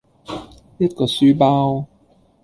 [0.79, 1.85] 一個書包